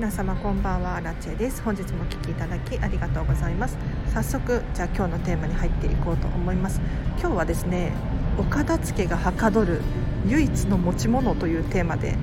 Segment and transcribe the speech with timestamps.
[0.00, 0.98] 皆様こんばんは。
[1.02, 1.60] ラチェです。
[1.60, 3.76] 本日もお聞きいただきありがとうございます。
[4.14, 6.80] 早速じゃあ今日のテーマに入っていこうと思います。
[7.18, 7.92] 今日はですね
[8.38, 9.82] お片付けがはかどる
[10.26, 12.16] 唯一の持ち物というテーマで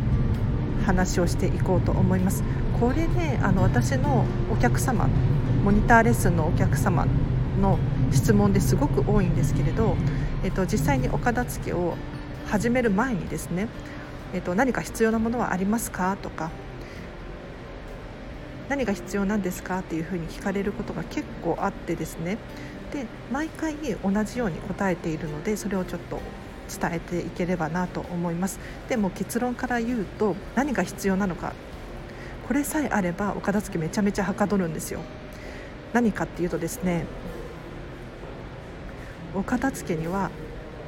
[0.88, 2.44] 話をしていこうと思います。
[2.80, 5.08] これねあの私のお客様
[5.64, 7.06] モニターレッスンのお客様
[7.62, 7.78] の
[8.12, 9.96] 質問ですごく多いんですけれど、
[10.44, 11.96] えっと、実際にお片付けを
[12.48, 13.68] 始める前にですね、
[14.34, 16.18] えっと、何か必要なものはありますか？
[16.20, 16.50] とか
[18.70, 22.38] 何が必要なんですかっていうふうに聞かれることが結構あってですね。
[22.92, 26.20] で毎回同じように答えているのでそれをちょっと
[26.80, 28.60] 伝えていければなと思います。
[28.90, 31.54] でも結論から言うと何が必要なのか。
[32.48, 35.02] これさえあればお片付けめちゃめちゃはかどるんですよ。
[35.94, 37.06] 何かっていうとですね
[39.36, 40.30] お片付けには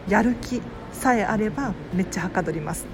[0.07, 0.61] やる気
[0.93, 2.85] さえあればめっちゃはかどります。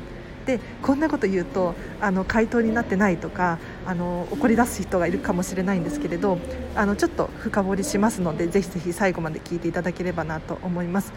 [0.45, 6.37] でこんなこと言うとあの回答になってないとかあの怒り出す人がいるかもしれないんですけれど
[6.75, 11.13] あのちょっと深掘りしますのでぜひぜひ最後まで聞いていただければなと思います。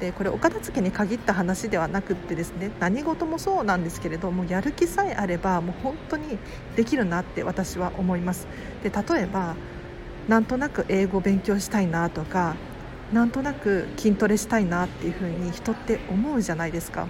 [0.00, 6.38] でこれお片付けに限った話ではなくってですね何事もそうなんですけれどもやる気さえあればもう本当に
[6.74, 8.48] できるなって私は思います
[8.82, 9.56] で例えば
[10.26, 12.56] なんとなく英語勉強したいなとか
[13.12, 17.06] なんとなく筋トレしたいなっていうふうに人って思うじゃないですか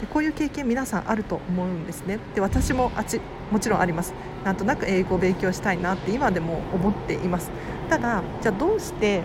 [0.00, 2.18] でこういう経験皆さんあると思うんですね。
[2.34, 4.12] で私もあちもちろんあります。
[4.44, 7.50] なんとなく英語を勉強したいなって今でも思っています。
[7.88, 9.22] ただじゃあどうして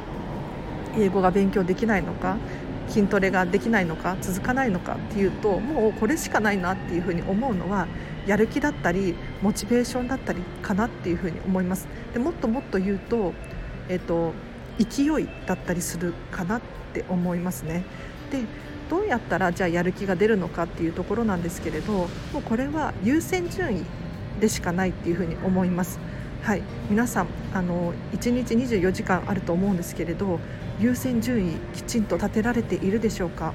[0.98, 2.38] 英語が勉強できないのか
[2.88, 7.88] 筋トレができないのか続かないのかっていうともうこれしかないなっていうふうに思うのは
[8.28, 11.88] やる気だったりモチベーションだったりかなっていうふうに思います。
[12.14, 13.34] でもっともっと言うと,、
[13.90, 14.34] えーと
[14.80, 16.62] 勢いだったりするかなっ
[16.94, 17.84] て思いますね。
[18.32, 18.40] で
[18.92, 23.86] どうやったらじゃあやる気が出るのかっていうところなんですけれどもうこれは優先順位
[24.42, 25.98] でしかないっていうふに思います。
[26.44, 30.40] はい、皆さんあの1日24時間あると思うんですけれど
[30.80, 33.54] 優先順位きちんと立てられているでしょうか？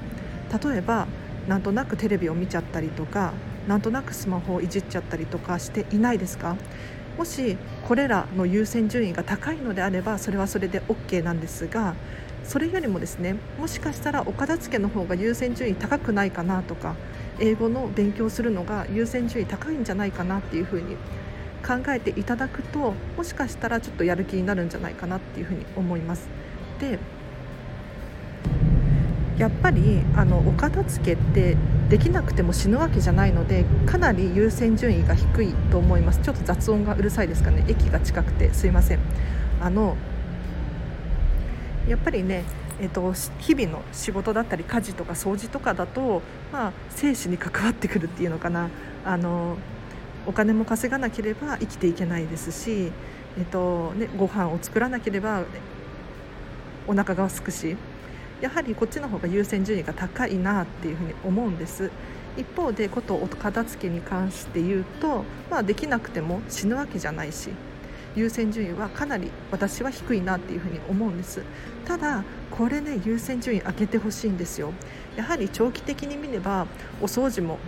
[0.63, 1.05] 例えば
[1.47, 3.33] なんとなくテレビを見ちゃったりとか
[3.67, 6.55] なんとなくスマホをいじっちゃったりとかしていないですか？
[7.15, 7.57] もし
[7.87, 11.93] これらの優先順位が高いのであればそれはそれで OK なんですが
[12.47, 16.95] それよりもですねもしかしたらお片付けの方が優先順位高くないかなとか
[17.39, 20.95] 英語の勉強するのが優先順位高いんじゃないかなっていうふうに
[21.65, 26.29] 考えていただくともしかしたらちょっとやる気になるんじゃないかなっていうふうに思います。
[26.79, 26.97] で
[29.37, 31.55] やっぱりあのお片付けって
[31.89, 36.21] できなくても死ぬわけじゃないのでかなり優先順位が低いと思います。
[36.21, 37.63] ちょっと雑音がうるさいですかね。
[37.67, 38.51] 駅が近くて。
[38.53, 38.99] すいません。
[39.61, 39.95] あの
[41.87, 42.43] やっぱりね
[42.79, 46.21] えーと、日々の仕事だったり家事とか掃除とかだと、
[46.53, 48.69] まあ、生死に関わってくるっていうのかな。
[49.03, 49.57] あの
[50.27, 52.91] お金も稼がなければ生きていけないですし、
[53.37, 55.45] えーとね、ご飯を作らなければ
[56.85, 57.77] お腹が空くし
[58.41, 61.89] やはりこっちの方が優先順位が高いなっていうふうに思うんです。
[62.35, 67.49] 一方でことお片付けに関して言うと、まあ、できなくても死ぬわけじゃないし
[68.17, 71.43] 優先順位はかなり私は低いなっていうふに思うんです。
[71.85, 74.73] ただこれね優先順位上げてほしいんですよ。
[75.15, 76.65] やはり長期的に見れば
[76.99, 77.59] お掃除も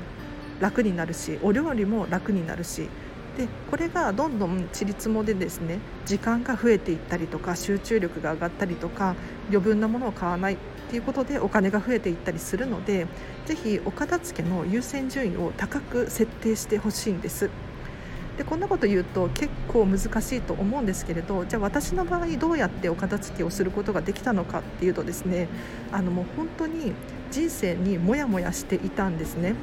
[0.59, 2.89] 楽になるしお料理も楽になるし。
[3.37, 9.15] でこれがどんどんちりつもでですね時間が増えていったりとか集中力が上がったりとか
[9.49, 10.57] 余分なものを買わないっ
[10.89, 13.07] ていうことでお金が増えていったりするので
[13.45, 17.49] ぜひお片付けの優先順位を高く設定してほしいんです。
[18.39, 25.49] でこんなこと言うと結構難しいと思うんですけれどじゃあ私の場合どうやってお片付けをすることができたのかっていうとですね
[25.91, 26.93] あのもう本当に
[27.31, 29.55] 人生にモヤモヤしていたんですね。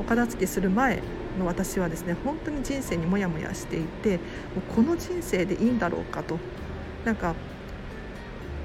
[0.00, 1.00] お片付けする前
[1.38, 4.22] の私はですね本当に人生にモヤモヤしていても
[4.68, 6.40] うこの人生でいいんだろうかと。
[7.04, 7.36] なんか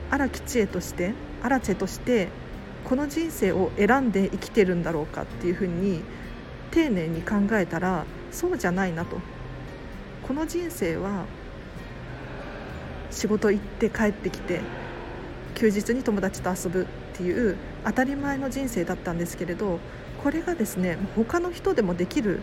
[0.09, 1.13] 荒木知恵として
[1.43, 2.29] 荒地として
[2.85, 6.01] この人生を選んで生きてるんだろうかっていうふうに
[6.71, 9.19] 丁寧に考えたらそうじゃないなと。
[10.23, 11.25] この人生は
[13.11, 14.61] 仕事行って帰ってきて
[15.55, 16.85] 休日に友達と遊ぶっ
[17.17, 19.79] ていう当たり前の人生だったんですけれど
[20.23, 22.41] これがですね他の人でもできる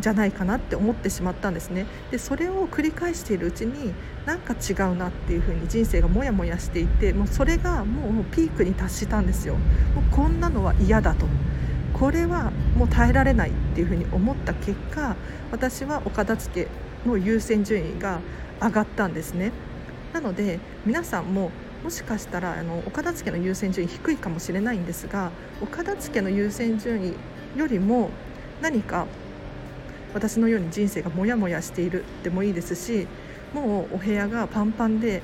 [0.00, 1.86] じゃないかなって思ってしまったんですね。
[2.10, 3.94] でそれを繰り返しているうちに
[4.26, 9.54] なんか違うなっていう風に人生がモヤモヤしていてもうそれがもうピークに達したんですよ。
[9.54, 9.60] も
[10.00, 11.26] うこんなのは嫌だと。
[11.92, 13.52] これはもう耐えられない。
[13.72, 15.16] っていうふうに思った結果
[15.50, 18.20] 私はお片付けの優先順位が
[18.60, 19.50] 上がったんですね。
[20.12, 21.50] なので皆さんも
[21.82, 27.14] もしかしたらあのお片付けの優先順位低いかもしれないんですがお片付けの優先順位
[27.58, 28.10] よりも
[28.60, 29.06] 何か
[30.14, 33.08] 私のように人生がモヤモヤしているでもいいですし
[33.52, 35.22] もうお部屋がパンパンで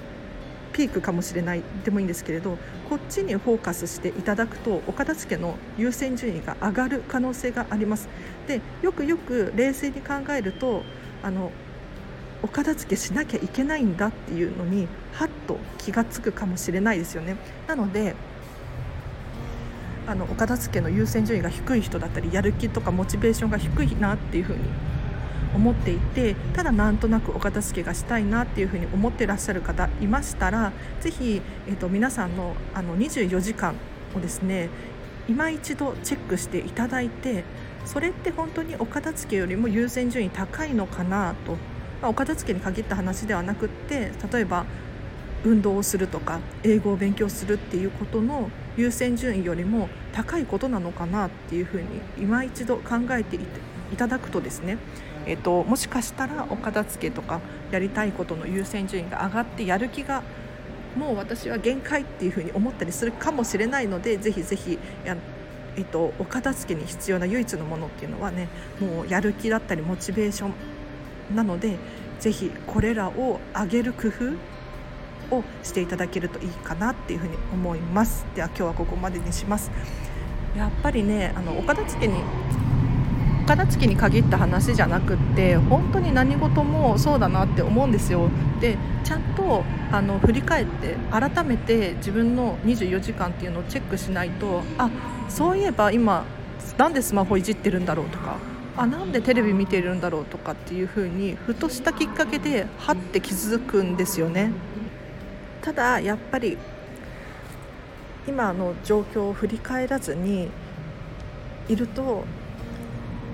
[0.72, 8.08] ピークかもしれないでもいいんですけれどこっちにフォーカスしていただくとお片付けの優先順位が上がる可能性があります。
[8.46, 10.82] でよくよく冷静に考えると
[11.22, 11.52] あの
[12.42, 17.36] お片付けしなきゃいけないんだっていうのにはっと気が付くかもしれないですよね。
[17.66, 18.14] なので
[20.06, 24.60] あのお片付けの優先順位が低い人だったりやる気とかモチベーションが低いなっていうふうに
[25.54, 33.74] 思っていてただなんとなくお片付けがしたいなっていうふうに思ってらっしゃる方いましたらぜひ、えーと、皆さんのあの24時間
[34.16, 34.68] をですね
[35.28, 37.44] 今一度チェックしていただいて
[37.84, 41.52] それって本当にお片付けよりも優先順位高いのかなと、
[42.02, 44.66] まあ、お片付けに限った話ではなくって例えば
[45.44, 51.84] 運動をするとか英語を勉強するっていうことの優先順位よりも高いことなのかなっていうふうに
[52.18, 54.78] 今一度考えていただくとですね
[55.28, 57.40] えーと、もしかしたらお片付けとか
[57.70, 60.22] やりたいことの優先順位が上がってやる気が
[60.96, 65.16] もう私は限界っていうふうに思ったりするかもしれないのでぜひぜひや、
[65.76, 68.48] えーと、お片付けに必要な唯一のものっていうのはね
[68.80, 71.76] もうやる気だったりモチベーションなので
[72.20, 78.24] ぜひこれらを上げる工夫をしていただけるといいかなっていうふうに思います。
[78.34, 79.70] では今日はここまでにします。
[80.56, 82.22] やっぱりねあのお片付けに
[83.48, 88.28] 片付けに限った話じゃなくって本当に何事もそうだなって思うんですよ。
[88.60, 94.90] でちゃんとあの振り返って改めて自分の24時間っていうのをチェックしないとあ
[95.30, 96.26] そういえば今
[96.76, 98.36] なんでスマホいじってるんだろうとか
[98.76, 104.50] あなんでテレビ見てるんだろうとかっていう風にふとしたきっかけではって気づくんですよね。
[105.62, 106.58] ただやっぱり
[108.26, 110.50] 今の状況を振り返らずに
[111.66, 112.24] いると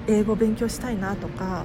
[0.06, 1.64] 英語勉強したいなとか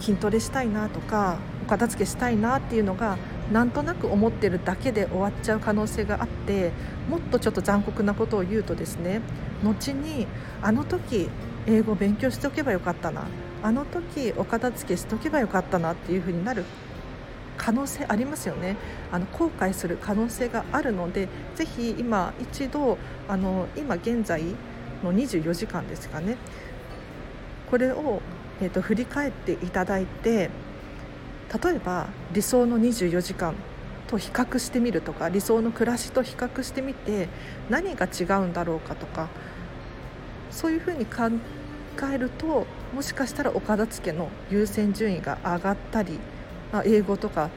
[0.00, 3.16] 筋トレしたいなとかお片付けしたいなっていうのが
[3.52, 6.72] なんとなく思ってるだけで終わっちゃう可能性があって
[7.08, 9.20] もっとちょっと残酷なことを言うとですね
[9.62, 10.26] 後に
[10.62, 11.28] あの時
[11.66, 13.26] 英語勉強しておけばよかったな。
[13.62, 16.64] あの時お片付けしとけばよかったなっていう風になる。
[17.56, 18.76] 可能性ありますよね。
[19.10, 24.42] あの後悔する可能性があるのでぜひ今一度あの今現在
[25.02, 26.36] の24時間ですかね
[27.74, 28.22] これを、
[28.60, 30.48] えーと、振り返っていただいて
[31.60, 33.56] 例えば理想の24時間
[34.06, 37.28] と比較してみるとか理想の暮らしと比較してみて
[37.68, 39.28] 何が違うんだろうかとか
[40.52, 41.30] そういうふうに考
[42.12, 46.20] えるともしかしたらお片付けの優先順位が上がったり、
[46.72, 47.50] まあ、英語とか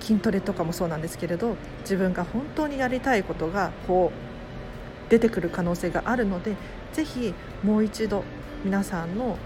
[0.00, 6.56] 筋トレとかもそうなんですけれど自分が本当にやりたいことがこう出てくる可能性があるので
[6.94, 8.24] ぜひもう一度
[8.64, 9.38] 皆さんの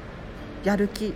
[0.62, 1.14] やる気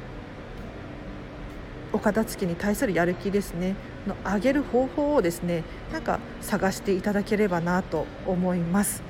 [1.93, 3.75] お片付けに対するやる気ですね。
[4.07, 9.03] の上げる方法をですねなんか探していただければなと思います。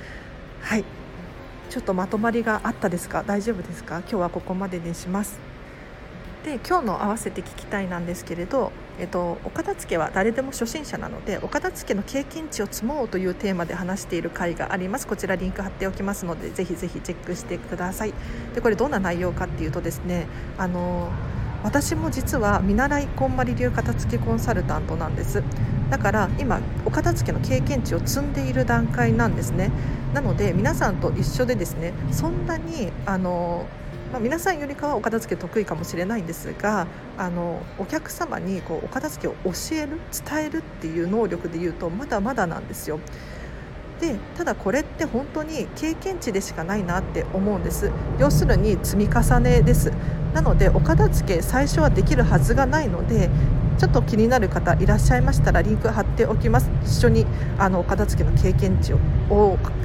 [0.61, 0.85] はい。
[1.69, 3.23] ちょっとまとまりがあったですか？
[3.23, 3.99] 大丈夫ですか？
[3.99, 5.39] 今日はここまでにします。
[6.45, 15.07] で今日の合わせて聞きたいなんですけれど、えっと、お片付けは誰でも初心者なのでお片付けの経験値を積もうというテーマで話している回があります。
[15.07, 18.13] こちらリンク貼っておきますのでぜひぜひチェックしてください。
[18.55, 20.27] でこれどんな内容かっていうとですね
[20.59, 21.11] あの
[21.65, 25.43] 私も実は見習いこんまり流片付けコンサルタントなんです。
[25.91, 29.71] だから今お片付けの経験値を積んでいる段階なんですね。
[30.13, 33.67] なので皆さんと一緒でですねそんなにあの
[34.11, 36.87] まあ、皆さんよりかはお片付け得意かもしれないんですが
[37.17, 42.99] あのお客様にこうお片付けを教える伝えるっていう能力でいうとまだまだなんですよ。
[44.01, 47.93] でただこれって本当に経験値でしかないなって思うんです。
[48.19, 49.93] 要するに積み重ねです。
[50.35, 53.29] なのでお片付け最初はできるはずがないので
[53.79, 56.71] ちょっと気になる方いらっしゃいましたらリンク貼っておきます。
[56.83, 57.27] 一緒に
[57.59, 58.99] あのお片付けの経験値を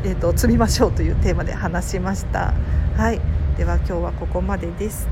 [0.03, 2.53] えーと積みましょうというテーマで話しました。
[2.95, 3.34] はい。
[3.57, 5.07] では今日はここまでです。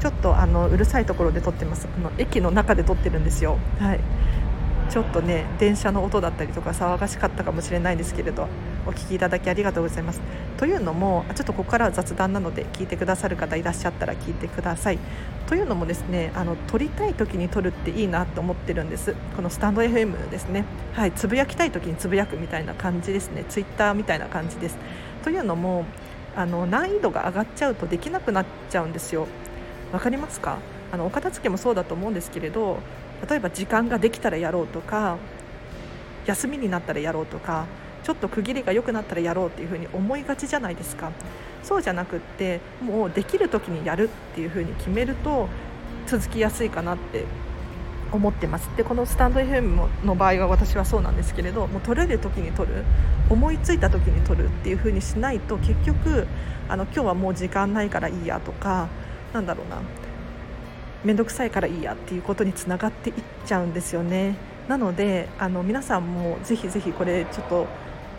[0.00, 1.86] ちょっとあのうるさいところで撮ってます。
[1.96, 3.56] あの駅の中で撮ってるんですよ。
[3.78, 4.00] はい。
[4.90, 8.48] ちょっとね電車の音だったりとか騒がしかったかもしれないですけれど
[8.86, 10.20] お聞きいただきありがとうございます。
[10.56, 14.98] というのもちょっとここからは雑談なので聞いてくださる方いらっしゃったら聞いてください。
[15.46, 19.14] というのもですねあの撮りたい時に撮るっていいなと思ってるんです。
[19.36, 20.64] このスタンド FM ですね。
[20.94, 23.44] はいつぶやきたい時につぶやくみたいな感じですね。
[23.48, 24.78] ツイッターみたいな感じです。
[25.22, 25.84] というのも
[26.36, 29.26] あの難易度が上がっちゃうとできなくなっちゃうんですよ。
[29.92, 30.58] わかりますか？
[30.92, 32.78] あのお片付けもそうだと思うんですけれど
[33.28, 35.18] 例えば時間ができたらやろうとか
[36.26, 37.66] 休みになったらやろうとか
[38.04, 41.10] ちょっと区切りが良くなったらやろうっていうふうに思いがちじゃないですか。
[41.62, 45.48] そうじゃなくってもうできる時にやるっていうふうに決めると
[46.06, 47.24] 続きやすいかなって
[48.12, 48.68] 思ってます。
[48.76, 52.84] でこのスタンド FM の場合は私はそうなんですけれどもう取れる時に取る
[53.28, 56.26] 思いついた時に取るっていう風にしないと結局
[56.68, 58.88] あの今日はもう時間ないからいいやとか
[59.32, 59.78] なんだろうな
[61.04, 63.14] 面倒くさいからいいやっていうことにつながっていっ
[63.46, 64.36] ちゃうんですよね。
[64.68, 67.66] なのであの皆さんもぜひぜひこれちょっと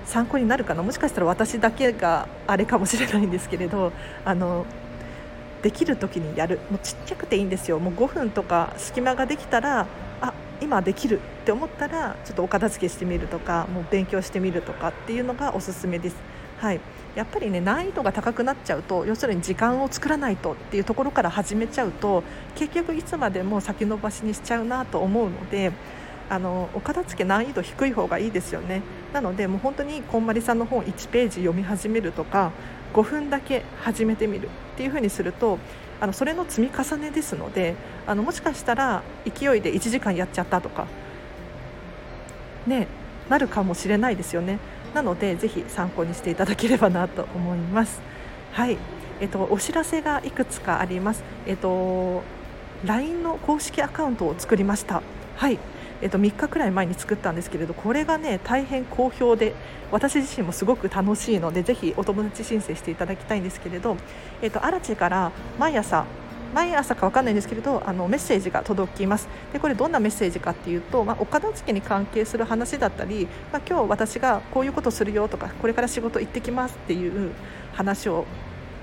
[0.06, 0.82] 参考になるかな。
[0.82, 3.92] もしかしたら私だけがあれかもしれないんですけれど
[4.26, 4.66] あの
[5.62, 6.60] できる時にやる。
[6.70, 7.80] もうちっちゃくていいんですよ。
[7.80, 9.88] もう5分とか隙間ができたら
[10.22, 16.16] あ今できるって思ったらちょっとお片付けしてみるとかもう勉強してみるとかっていうのがおすすめです。
[16.60, 16.82] はい、
[17.16, 22.24] やっぱりね難易度が高くなっちゃうと要するに時間を作らないとっていうところから始めちゃうと
[22.56, 25.72] 結局いつまでも先延ばしにしちゃうなと思うので
[26.30, 28.82] あのお片付け難易度低い方がいいですよね。
[29.14, 32.52] なのでもう本当にこんまりさんの本1ページ読み始めるとか
[32.94, 35.60] 5分だけ始めてみるっていう風にすると
[36.02, 37.76] あのそれの積み重ねですので
[38.08, 40.88] あのもしかしたら勢いで1時間やっちゃったとか
[42.66, 42.88] ね
[43.30, 44.58] なるかもしれないですよね。
[44.94, 48.02] なのでぜひ参考にしていただければなと思います。
[48.54, 48.78] はい。
[49.22, 51.24] えっとお知らせがいくつかあります。
[51.46, 52.24] えっと
[52.86, 55.04] LINE の公式アカウントを作りました。
[55.36, 55.60] はい。
[56.02, 59.54] えっと、3日くらい前に作ったんですけれどこれがね大変好評で
[59.92, 63.98] 私自身もすごく楽しいのでぜひお友達申請していただきたいんですけれど、
[64.42, 66.06] えっと、アラチから毎朝
[66.54, 77.32] 毎朝か分かんないんですけれどあのメッセージが届きますでこれどんなメッセージかっていうと、まあ、お片付けに関係する話だったり、まあ、今日私がこういうことするよとかこれから仕事行ってきますっていう
[77.74, 78.26] 話を、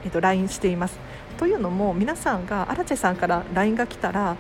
[0.05, 0.99] えっと、LINE しています。
[1.39, 4.37] というのも皆さんがアラチェさんから LINE が来たら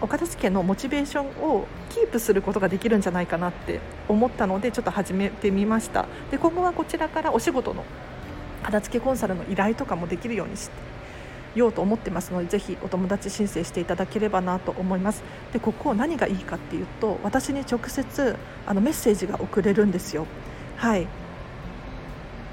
[0.00, 6.06] お片付けのモチベーションをキープすることができるんじゃないかなって思ったのでちょっと始めてみました。
[6.30, 7.84] で今後はこちらからお仕事の
[8.62, 10.88] 片付けコンサルの依頼とかもできるようにして
[11.54, 15.22] ようと思ってますのでぜひお友達申請していただければなと思います。
[15.52, 18.36] でここ何がいいかっていうと私に直接
[18.66, 20.26] あのメッセージが送れるんですよ。
[20.76, 21.06] はい。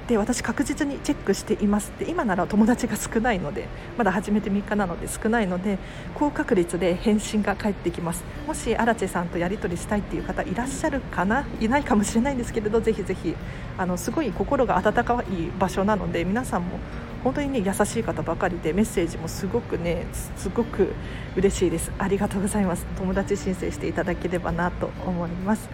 [0.08, 5.80] で私確実にチェックしていますで今なら友達が少ないのでまだ始めて3日なので少ないので
[6.14, 8.24] 高確率で返信が返ってきます。
[8.46, 11.48] もしアラチェさんとやり取りしたいっていう方いらっしゃるかな？
[11.60, 13.36] いないかもしれないんですけれどぜひぜひ
[13.78, 16.80] あのすごい心が温かい場所なので皆さんも
[17.24, 20.94] 本当にね優しい方ばかりでメッセージもすごくねすごく
[21.36, 21.92] 嬉しいです。
[21.98, 22.86] ありがとうございます。
[22.98, 25.68] 友達申請していただければなと思います。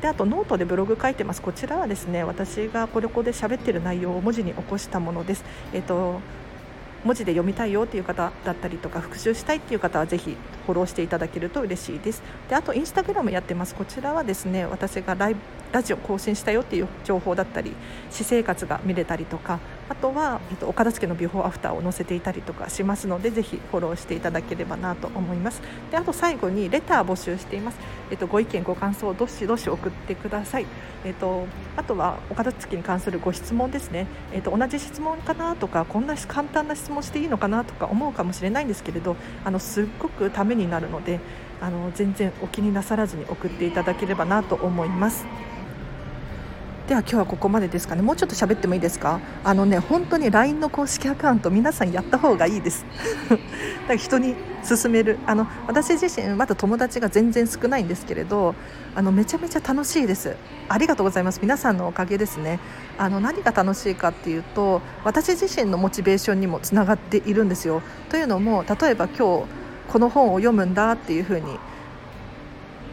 [0.00, 5.44] であとノートでブログ書いてますこちらはですね私がここで喋ってる内容を文字に起こしたものです。
[5.72, 6.20] えっと、
[7.04, 10.36] 文字で読みたいよっていう方だったりとか復習したいっていう方はぜひ
[10.70, 12.22] フォローしていただけると嬉しいです。
[12.48, 13.74] であとインスタグラムやってます。
[13.74, 15.36] こちらはですね私がライ
[15.72, 17.72] ラジオ更新したよっていう情報だったり
[18.10, 25.62] 私生活が見れたりとかあとは、えっと、お片付のビフォーアフターを載せていたりとかしますのでぜひフォローしていただければなと思います。
[25.90, 27.78] であと最後にレター募集しています、
[28.10, 30.66] えっと、ご意見ご感想をどしどし送ってください、
[31.04, 31.46] えっと、
[31.76, 41.20] あとはお片付に関するご質問ですね、えっと、同じ質問かなとかこんな簡単な質問していいのかなとか思うかもしれないんですけれどあのすっごくためにになるので
[41.60, 45.26] あの全然お気になさらずに送っていただければなと思います。
[46.88, 48.02] では今日はここまでですかね。
[48.02, 49.20] もうちょっと喋ってもいいですか？
[49.44, 52.84] あのね本当に LINE の公式アカウント皆さんやった方がいいです。
[53.30, 53.42] だか
[53.90, 54.34] ら人に
[54.68, 55.18] 勧める。
[55.24, 58.56] あの私自身まだ友達が全然少ないんですけれど
[58.96, 60.34] あのめちゃめちゃ楽しいです。
[60.68, 61.38] ありがとうございます。
[61.40, 62.58] 皆さんのおかげですね。
[62.98, 67.82] あの何が楽しいかっていうと私自身のモチベーションにもつながっているんですよ。
[68.08, 69.59] というのも例えば今日
[69.90, 71.58] この本を読むんだっていうふうに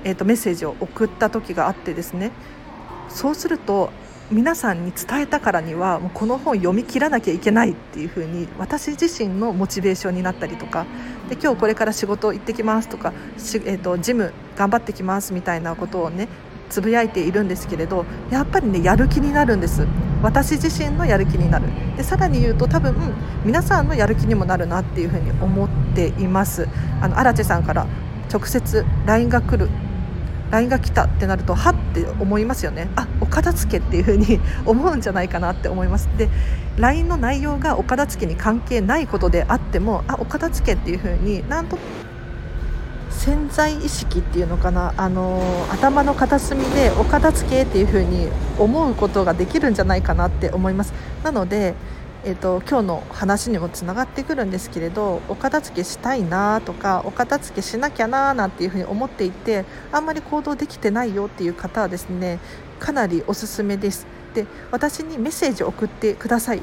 [0.03, 2.31] えーとメッセージを送った時があってですね。
[3.09, 3.89] そうすると
[4.29, 10.85] 皆さんに伝えたからにはもうこの本読み切らなきゃいけないっていう風に私自身のモチベーションになったりとか
[11.29, 16.27] で今日これから仕事行ってきますとか、えーと、ジム頑張ってきますみたいなことをね
[16.69, 19.87] つぶやいているんですけれどやっぱりねやる気になるんです。
[20.21, 21.67] 私自身のやる気になる。
[21.95, 22.95] でさらに言うと多分
[23.45, 26.67] 皆さんのやる気にもなるなっていうふうに思っています。
[27.01, 27.87] あの荒地さんから
[28.31, 29.69] 直接 LINE が来る。
[30.49, 32.89] LINE が来たってなるとはって思いますよね。
[32.95, 36.09] あお片付けっていう風に 思うんじゃないかなって思います。
[36.17, 36.29] で
[36.77, 41.77] LINE の内容がお片付けに関係ないことであってもあお片付けっていう風になんと
[43.09, 44.93] 潜在意識っていうのかな？
[44.97, 51.73] あの頭の片隅でお片付けっていう風に思うことができるんじゃないかなって思いますなので
[52.25, 62.39] えーと、今日の話にもつながってくるんですけれどお片付けしたいなとかお片付けしなきゃななんていうふうに思っていてあんまり行動できてないよっていう方はですね
[62.79, 64.07] かなりおすすめです。
[64.33, 66.61] で私にメッセージを送ってください。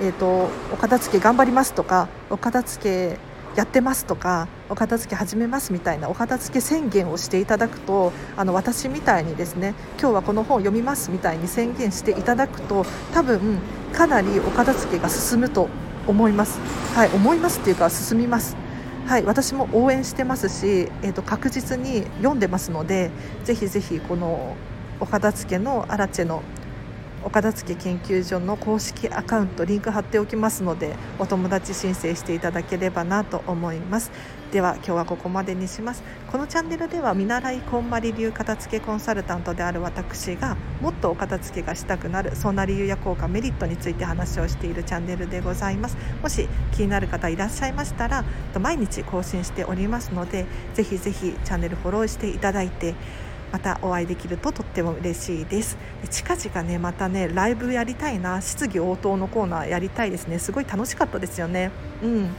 [0.00, 3.18] えーとお片付け頑張りますとかお片付け
[3.56, 13.58] やってますとかお片付け始めますみたいなお片付け宣言をしていただくとあの私みたいにですね今日はこの本を読みますみたいに宣言していただくと多分
[13.92, 15.68] かなりお片付けが進むと
[16.06, 16.60] 思います。
[16.94, 18.56] はい思いますっていうか進みます
[19.06, 23.12] はい、私も応援してますし、えーと、確実に読んでますので
[23.44, 24.56] ぜひぜひこの
[24.98, 26.42] お片付けのアラチェの
[27.22, 34.10] お片付け研究所の公式アカウントリンク貼っておきますのでお友達申請していただければなと思います
[34.52, 36.02] では今日はここまでにします。
[36.30, 45.96] このチャンネルでは見習いこんまり流片付けコンサルタントである私がもっとお片付けがしたくなるそんな理由や効果メリットについて話をしているチャンネルでございます。
[46.22, 48.24] もし気になる方いらっしゃいましたら
[48.60, 52.94] 毎日更新しておりますのでぜひぜひチャンネルフォローしていただいて
[53.52, 55.76] またお会いできるととっても嬉しいです。
[56.08, 60.38] 近々ねまたねライブやりたいな質疑応答のコーナーやりたいですね。
[60.38, 61.72] すごい楽しかったですよね。
[62.02, 62.30] うん。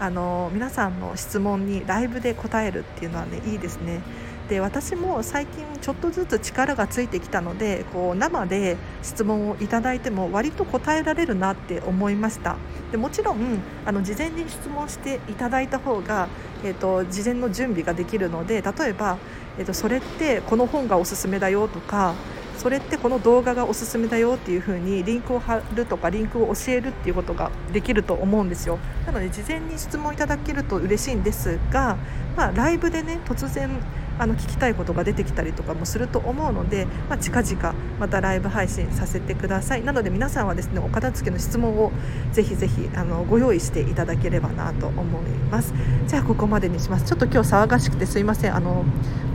[0.00, 4.00] あの皆さんの質問にライブで答えるっていうのはねいいですね。
[4.48, 12.56] で私も最近ちょっとずつ力がついてきたのでこう生で質問をいただいても割と答えられるなって思いました。
[12.92, 13.38] でもちろん
[13.86, 16.28] あの事前に質問していただいた方が、
[16.62, 19.16] えーと、事前の準備ができるので例えば、
[19.58, 22.14] えーとそれってこの本がおすすめだよとか
[22.58, 28.78] それってこの動画がおすすめだよっていう風にリンクを貼るとかリンクを教えるっていうことができると思うんですよ。
[29.06, 31.96] なので事前に質問いただけると嬉しいんですが、
[32.36, 33.70] まあ、ライブでね突然
[34.16, 39.84] あの聞きたいことが出てきたりとかもすると思うので、まあ、近々またライブ配信させてください。
[39.84, 41.90] なので皆さんはですねお片付けの質問を
[42.32, 45.74] ぜひぜひあのご用意していただければなと思います。
[46.06, 47.04] じゃあここまでにします。
[47.04, 48.54] ちょっと今日騒がしくてすいません。
[48.54, 48.84] あの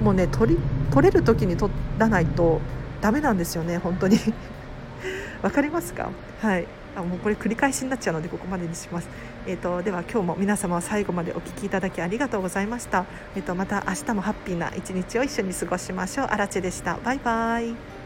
[0.03, 0.59] もうね取り
[0.91, 2.61] 取れる時に取らないと
[3.01, 4.17] ダメなんですよね本当に。
[5.41, 6.09] わかりますか？
[6.41, 6.67] はい。
[6.95, 9.07] あもうこれ繰り返しになっちゃうのでここまでにします、
[9.45, 16.27] えーと、では今日も皆様最後までお聴きいただきありがとうございました、えーと、とまた明日もハッピーな一日を一緒に過ごしましょう。
[16.27, 16.97] あらでした。
[17.03, 17.98] バイバイ。